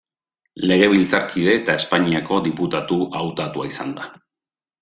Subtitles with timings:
[0.71, 4.09] Legebiltzarkide eta Espainiako diputatu hautatua izan da.